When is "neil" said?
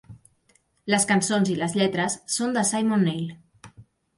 3.11-3.29